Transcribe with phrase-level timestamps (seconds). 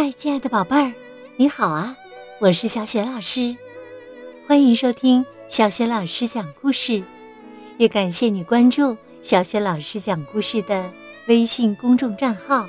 [0.00, 0.94] 嗨，亲爱的宝贝儿，
[1.34, 1.96] 你好啊！
[2.38, 3.56] 我是小雪老师，
[4.46, 7.02] 欢迎收听小雪老师讲故事，
[7.78, 10.92] 也感谢你关注小雪老师讲故事的
[11.26, 12.68] 微信公众账号。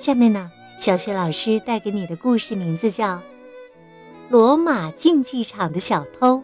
[0.00, 3.14] 下面呢，小雪老师带给你的故事名字叫
[4.30, 6.38] 《罗马竞技场的小偷》，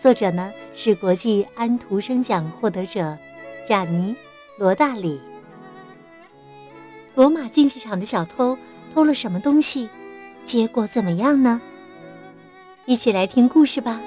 [0.00, 3.18] 作者呢是国际安徒生奖获得者
[3.68, 4.14] 贾尼·
[4.56, 5.20] 罗大里。
[7.16, 8.58] 罗马竞技场的小偷
[8.92, 9.88] 偷了什么东西？
[10.44, 11.62] 结果怎么样呢？
[12.84, 14.02] 一起来听故事吧。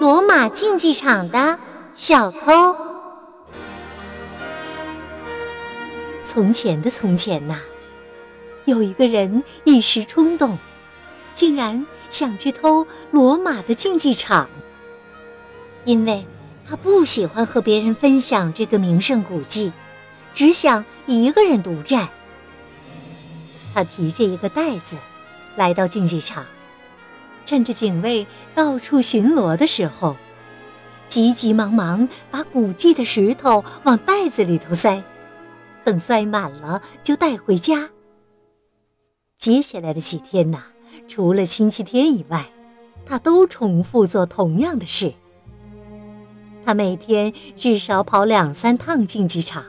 [0.00, 1.56] 罗马竞技场的
[1.94, 2.76] 小偷。
[6.24, 7.60] 从前的从前呐，
[8.64, 10.58] 有一个人一时冲动，
[11.36, 14.50] 竟然想去偷罗马的竞技场，
[15.84, 16.26] 因为。
[16.68, 19.72] 他不喜欢和别人分享这个名胜古迹，
[20.34, 22.08] 只想一个人独占。
[23.72, 24.96] 他提着一个袋子，
[25.56, 26.44] 来到竞技场，
[27.44, 30.16] 趁着警卫到处巡逻的时候，
[31.08, 35.04] 急急忙忙把古迹的石头往袋子里头塞，
[35.84, 37.90] 等塞满了就带回家。
[39.38, 40.64] 接下来的几天呐，
[41.06, 42.46] 除了星期天以外，
[43.04, 45.14] 他都重复做同样的事。
[46.66, 49.64] 他每天至少跑两三趟竞技场，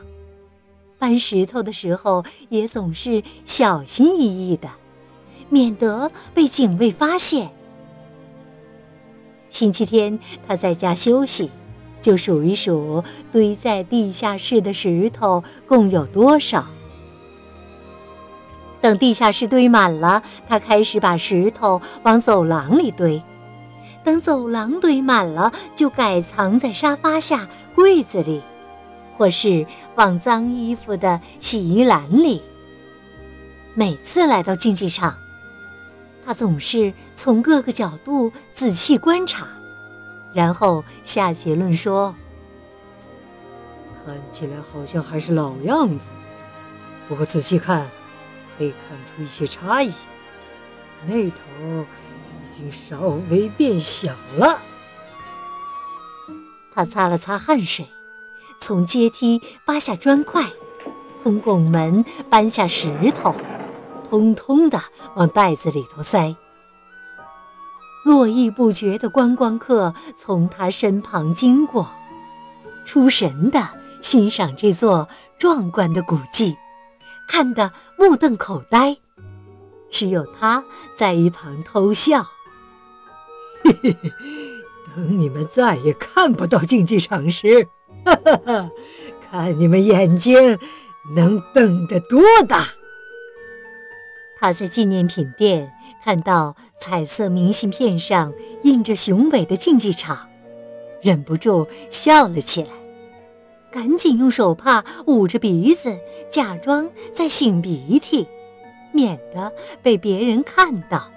[0.98, 4.68] 搬石头的时候也总是小心翼翼的，
[5.48, 7.52] 免得被警卫发现。
[9.48, 11.52] 星期天他在家休息，
[12.00, 16.66] 就数一数堆在地下室的石头共有多少。
[18.80, 23.22] 等地下室堆满了，他开始把石头往走廊里堆。
[24.08, 28.42] 等走廊堆满了，就改藏在沙发下、柜子里，
[29.18, 32.42] 或是放脏衣服的洗衣篮里。
[33.74, 35.14] 每次来到竞技场，
[36.24, 39.46] 他总是从各个角度仔细观察，
[40.32, 42.14] 然后下结论说
[44.06, 46.06] ：“看起来好像还是老样子，
[47.06, 47.86] 不过仔细看，
[48.56, 49.92] 可以看出一些差异。
[51.06, 51.36] 那头……”
[52.70, 54.60] 稍微变小了。
[56.74, 57.88] 他擦了擦汗水，
[58.60, 60.44] 从阶梯扒下砖块，
[61.20, 63.34] 从拱门搬下石头，
[64.08, 64.80] 通通的
[65.16, 66.36] 往袋子里头塞。
[68.04, 71.90] 络绎不绝的观光客从他身旁经过，
[72.86, 73.68] 出神的
[74.00, 76.56] 欣赏这座壮观的古迹，
[77.28, 78.96] 看得目瞪口呆。
[79.90, 80.62] 只有他
[80.94, 82.24] 在一旁偷笑。
[83.64, 84.12] 嘿嘿嘿，
[84.94, 87.68] 等你们再也看不到竞技场时，
[88.04, 88.70] 哈哈哈，
[89.30, 90.58] 看你们眼睛
[91.14, 92.68] 能瞪得多大！
[94.38, 95.72] 他在纪念品店
[96.04, 98.32] 看到彩色明信片上
[98.62, 100.28] 印着雄伟的竞技场，
[101.02, 102.70] 忍不住笑了起来，
[103.72, 105.98] 赶紧用手帕捂着鼻子，
[106.30, 108.28] 假装在擤鼻涕，
[108.92, 109.52] 免得
[109.82, 111.10] 被别人看到。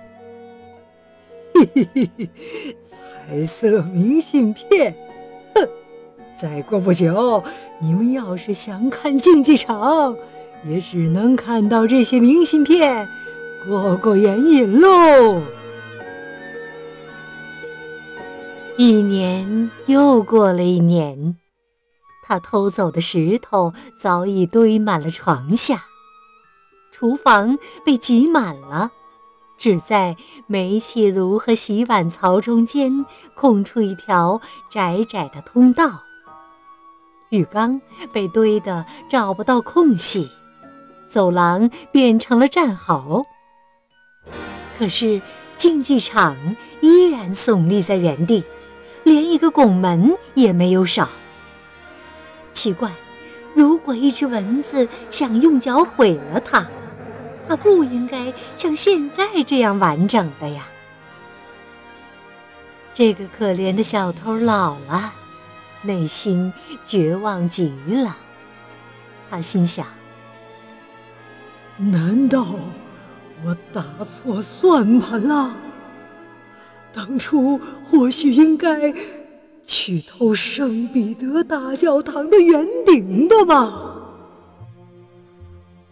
[1.54, 2.30] 嘿嘿嘿嘿，
[3.28, 4.96] 彩色明信片，
[5.56, 5.68] 哼！
[6.40, 7.44] 再过不久，
[7.80, 10.16] 你们要是想看竞技场，
[10.66, 13.08] 也只能看到这些明信片，
[13.68, 15.42] 过过眼瘾喽。
[18.78, 21.38] 一年又过了一年，
[22.24, 25.86] 他偷走的石头早已堆满了床下，
[26.92, 28.92] 厨房被挤满了。
[29.62, 30.18] 只在
[30.48, 33.06] 煤气炉和洗碗槽中间
[33.36, 34.42] 空出一条
[34.72, 35.88] 窄窄的通道，
[37.30, 37.80] 浴缸
[38.12, 40.32] 被堆得找不到空隙，
[41.08, 43.24] 走廊变成了战壕。
[44.80, 45.22] 可是
[45.56, 46.36] 竞技场
[46.82, 48.44] 依然耸立在原地，
[49.04, 51.08] 连一个拱门也没有少。
[52.52, 52.92] 奇怪，
[53.54, 56.68] 如果一只蚊子想用脚毁了它。
[57.52, 60.70] 它不应该像现在这样完整的呀！
[62.94, 65.14] 这个可怜的小偷老了，
[65.82, 66.54] 内心
[66.86, 68.16] 绝望极了。
[69.30, 69.86] 他心想：
[71.76, 72.48] 难道
[73.44, 75.54] 我打错算盘了？
[76.94, 78.94] 当初或许应该
[79.66, 83.74] 去偷圣彼得大教堂的圆顶的吧？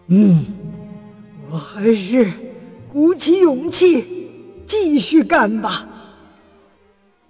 [0.07, 0.55] 嗯。
[1.51, 2.31] 我还是
[2.91, 4.05] 鼓起勇气
[4.67, 5.87] 继续干吧。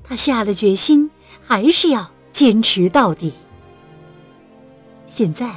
[0.03, 1.09] 他下了决心，
[1.41, 3.33] 还是要坚持到底。
[5.07, 5.55] 现在，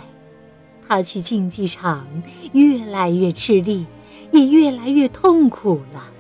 [0.87, 2.07] 他去竞技场
[2.53, 3.87] 越来越吃力，
[4.31, 6.11] 也越来越痛苦了。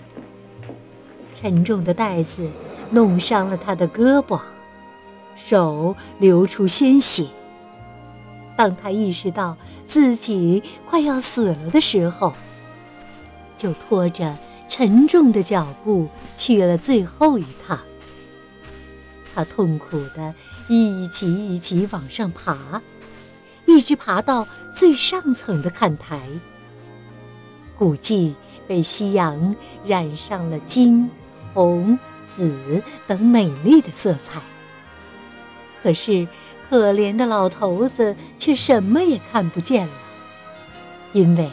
[1.35, 2.51] 沉重的袋子
[2.91, 4.41] 弄伤了他的胳膊，
[5.37, 7.27] 手流出鲜血。
[8.63, 9.57] 当他意识到
[9.89, 12.33] 自己快要死了的时候，
[13.57, 14.39] 就拖着
[14.69, 17.81] 沉重的脚步去了最后一趟。
[19.35, 20.33] 他痛苦地
[20.69, 22.81] 一级一级往上爬，
[23.67, 26.21] 一直爬到最上层的看台。
[27.77, 28.37] 古迹
[28.69, 31.11] 被夕阳染上了金、
[31.53, 31.99] 红、
[32.29, 34.41] 紫等美丽的色彩。
[35.83, 36.29] 可是，
[36.73, 39.93] 可怜的老头子却什么也看不见了，
[41.13, 41.51] 因为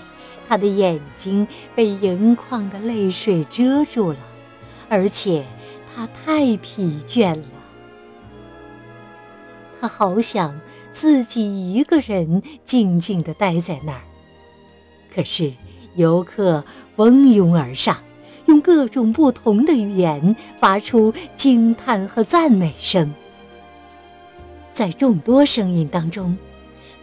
[0.48, 1.45] 他的眼睛
[1.75, 4.18] 被盈眶的泪水遮住了，
[4.88, 5.44] 而且
[5.94, 7.44] 他太疲倦了。
[9.77, 10.57] 他好想
[10.94, 14.04] 自己一个人静静地待在那儿，
[15.13, 15.51] 可是
[15.95, 16.63] 游客
[16.95, 17.98] 蜂拥而上，
[18.45, 23.13] 用各种不同的语言发出惊叹和赞美声。
[24.79, 26.37] 在众多声音当中，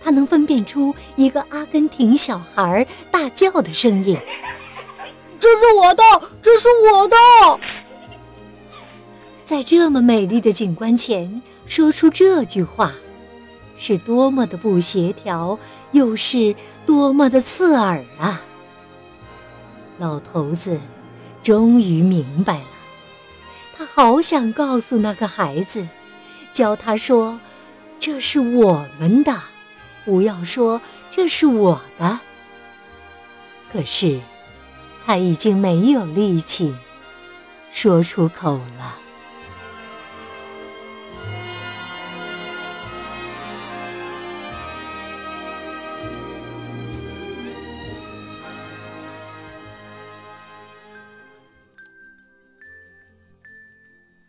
[0.02, 4.18] 他能分辨出一个阿根廷小孩大叫的声音
[5.38, 6.02] ：“这是我的，
[6.40, 7.16] 这是我的！”
[9.44, 11.42] 在这么美丽的景观前。
[11.66, 12.94] 说出这句话，
[13.76, 15.58] 是多么的不协调，
[15.92, 16.56] 又是
[16.86, 18.40] 多么的刺耳啊！
[19.98, 20.80] 老头子
[21.42, 22.66] 终于明白了，
[23.76, 25.86] 他好想告诉那个孩子，
[26.54, 27.38] 教他说
[28.06, 29.36] ：“这是我们的，
[30.04, 30.80] 不要说
[31.10, 32.20] 这是我的。”
[33.72, 34.20] 可是
[35.04, 36.72] 他已经没有力气
[37.72, 38.94] 说出口了。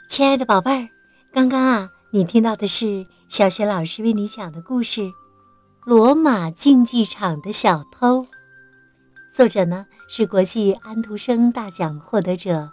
[0.10, 0.90] 亲爱的宝贝儿，
[1.32, 5.02] 刚刚啊，你听到的是小雪老师为你讲的故事
[5.84, 8.22] 《罗马竞技场的小偷》。
[9.36, 12.70] 作者呢是国际安徒生大奖获得者，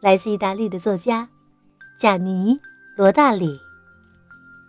[0.00, 1.28] 来自意大利的作家
[2.00, 2.54] 贾尼·
[2.96, 3.58] 罗大里。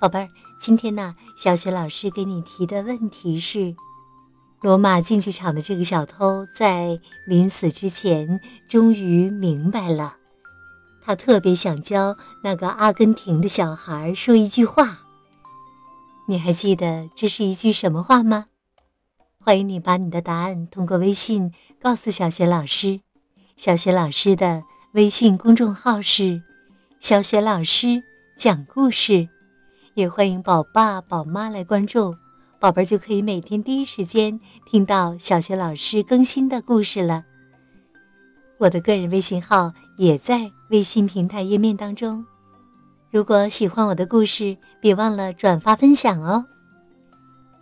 [0.01, 0.27] 宝贝儿，
[0.59, 3.73] 今天呢，小雪老师给你提的问题是：
[4.59, 10.17] 罗马竞技场的这个小偷在临死之前，终于明白了。
[11.09, 14.99] 他特别想教那个阿根廷的小孩说一句话。
[16.27, 18.45] 你还记得这是一句什么话吗？
[19.39, 21.51] 欢迎你把你的答案通过微信
[21.81, 22.99] 告诉小雪老师。
[23.57, 24.61] 小雪老师的
[24.93, 26.43] 微信公众号是
[27.01, 28.03] “小雪老师
[28.37, 29.27] 讲故事”，
[29.97, 32.13] 也欢迎宝爸宝妈来关注，
[32.59, 34.39] 宝贝儿就可以每天第一时间
[34.69, 37.23] 听到小雪老师更新的故事了。
[38.59, 42.25] 我的个人微信号也在微信平台页面当中。
[43.09, 46.45] 如果喜欢我的故事，别忘了转发分享哦。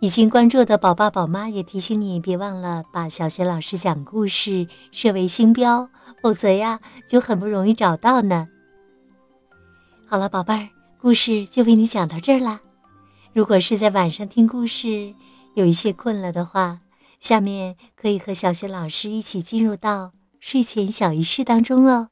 [0.00, 5.88] 已经关注的宝爸宝妈也提醒你，别忘了把小学老师讲故事设为星标，
[6.20, 8.48] 否则呀就很不容易找到呢。
[10.06, 10.68] 好了，宝贝儿，
[11.00, 12.60] 故事就为你讲到这儿啦。
[13.32, 15.14] 如果是在晚上听故事，
[15.54, 16.80] 有一些困了的话，
[17.20, 20.12] 下面可以和小学老师一起进入到。
[20.40, 22.08] 睡前小仪式当中哦，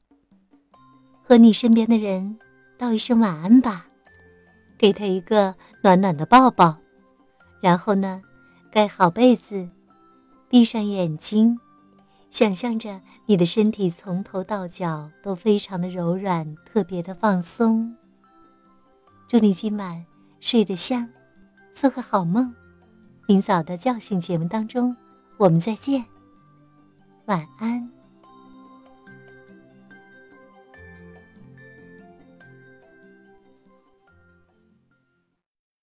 [1.23, 2.37] 和你身边的人
[2.77, 3.87] 道一声晚安吧，
[4.77, 6.77] 给他一个暖暖的抱抱，
[7.61, 8.21] 然后呢，
[8.71, 9.69] 盖好被子，
[10.49, 11.57] 闭上眼睛，
[12.29, 17.95] 想象着你的身体从头到脚都非常的柔软，特别的放松。
[19.27, 20.05] 祝你今晚
[20.39, 21.09] 睡得香，
[21.73, 22.53] 做个好梦。
[23.27, 24.95] 明早的叫醒节目当中，
[25.37, 26.05] 我们再见，
[27.25, 27.96] 晚安。